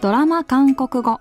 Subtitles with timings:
[0.00, 1.20] ドラマ韓国語。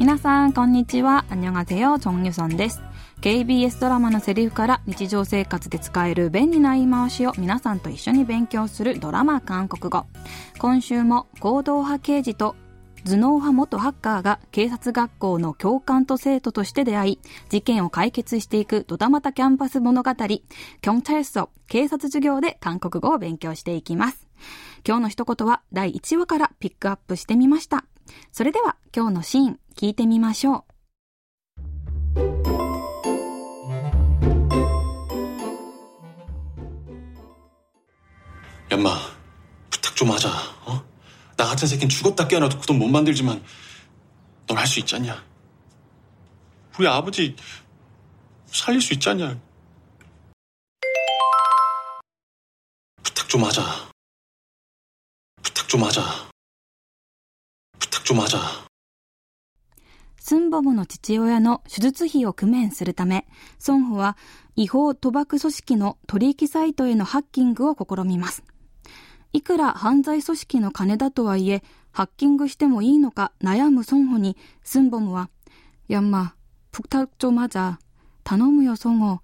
[0.00, 1.26] 皆さんこんにちは。
[1.30, 2.82] アンニョンアセヨチョンユソンです
[3.20, 10.06] KBS ドラマのセリフから日常生活で使える便利な言い回しを皆さんと一緒に勉強するドラマ韓国語。
[10.58, 12.56] 今週も行動派刑事と
[13.04, 24.27] 頭脳派元ハッカーが警察学校の教官と生徒として出会い、事件を解決していくドタマタキャンパス物語、キョンチャルソ、警察授業で韓国語を勉強していきます。
[24.85, 27.85] 今日の一言は第1話からピックアップしてみました。
[28.31, 30.63] それでは今日のシーン聞いてみましょう。
[38.71, 40.83] 얌마부탁좀하자어나
[41.37, 43.43] 같은 새끼는 죽었다 깨어나도 그 돈 못 만들지만
[44.47, 45.23] 넌 할 수 있지 않냐?
[46.77, 47.35] 우리 아버지
[48.47, 49.39] 살릴 수 있지 않냐?
[53.03, 53.86] 부탁 좀 하자.
[55.67, 56.01] 부탁 좀 하자.
[57.77, 58.39] 부탁 좀 하자.
[60.17, 63.27] スンボムの父親の手術費を工面するため、
[63.59, 64.15] ソンホは
[64.55, 68.41] 違法賭博組織の取引サイトへのハッキングを試みます。
[69.33, 75.29] いくら犯罪組織の金だとはいえ、ハッキングしてもいいのか悩む孫保に、スンボムは、
[75.89, 76.35] やんま、
[76.71, 77.79] 푹탁좀하자
[78.23, 79.19] 頼むよ孫保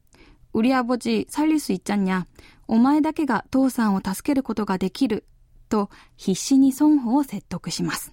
[0.56, 2.26] ウリアボジ、サリスいっちゃんにゃ、
[2.68, 5.28] お前だけが父さんを助けることができる、
[5.70, 8.12] と必死に孫保を説得します。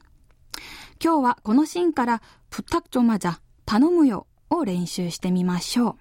[1.03, 2.21] 今日はこのシーンから、
[2.51, 5.97] プタクチョマジャ、頼むよ、を練習してみましょう。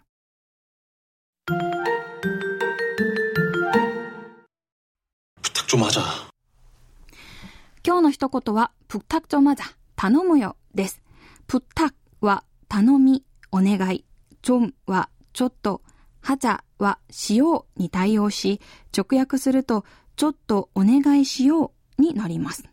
[7.85, 11.01] 今日の一言は、プタクチョマジャ、頼むよ、です。
[11.47, 14.05] プタクは頼み、お願い。
[14.41, 15.81] チョンはちょっと、
[16.21, 18.59] ハチャはしように対応し、
[18.95, 19.85] 直訳すると、
[20.15, 22.63] ちょっとお願いしようになります。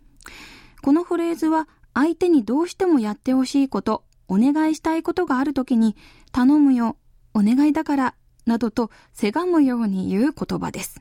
[0.83, 5.97] このフレーズは、相手にどうしてもやってほしいこと、お願いしたいことがあるときに、
[6.33, 6.97] 頼むよ、
[7.35, 8.15] お願いだから、
[8.45, 11.01] などとせがむように言う言葉です。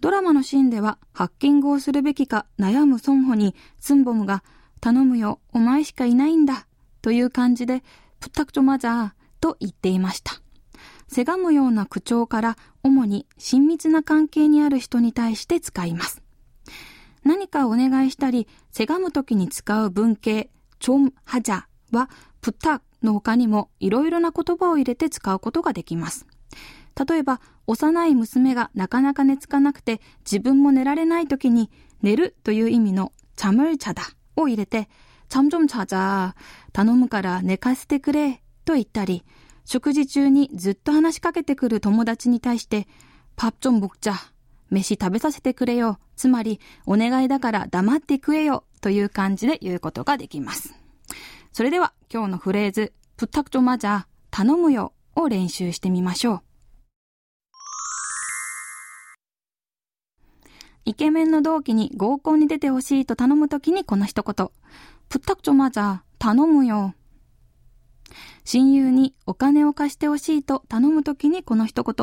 [0.00, 4.42] ドラマのシーンでは、ハッキングをするべきか悩む孫保に、スンボムが、
[4.80, 6.66] 頼むよ、お前しかいないんだ、
[7.02, 7.84] という感じで、
[8.21, 10.41] プッタクチョマザーと言っていました。
[11.07, 16.21] せがむような口調から、主に親密な関係にある人に対して使います。
[17.23, 22.09] 何かお願いしたり、せがむときに使う文型、チョンハジャは、
[22.41, 26.25] プタの他にもいろいろな言葉を入れて使うことができます。
[27.07, 31.69] 例えば、幼い娘がなかなか寝つかなくて自分も寝られない時に
[32.01, 34.03] 寝るという意味の잠을자だ
[34.37, 34.89] を入れて
[35.31, 36.35] 잠좀자 자、
[36.73, 39.23] 頼むから寝かせてくれと言ったり、
[39.65, 42.87] 食事中にずっと話しかけてくる友達に対して
[43.35, 44.13] 밥좀먹 자、
[44.69, 50.73] 飯食べさせてくれよ、つまりお願いだから黙って食えよという感じで言うことができます。
[51.51, 56.41] それでは今日のフレーズ、부탁좀하 자、 頼むよを練習してみましょう。
[60.84, 64.48] イケメンの同期に合コンに出てほしいと頼むときにこの一言。
[65.08, 66.94] プッタクチョマザー、頼むよ。
[68.44, 71.94] 親友にお金を貸してほしいと頼むときにこの一言。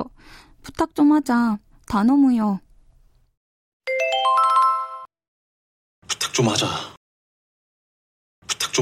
[0.63, 1.57] プッタクチョマザー、
[1.87, 2.61] 頼むよ。
[6.07, 6.69] ぷッタクチョマザー。
[8.47, 8.81] プッタクチ。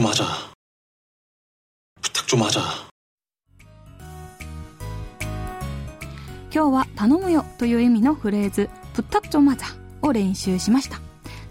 [6.54, 9.87] 今日は頼むよという意味のフレーズ、プッタクチョマザー。
[10.02, 11.00] を練習しました。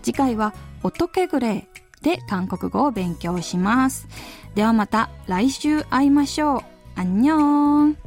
[0.02, 1.66] 次回は、おとけぐれ
[2.02, 4.06] で韓国語を勉強します。
[4.54, 6.60] ではまた来週会いましょう。
[6.96, 7.98] アンニョン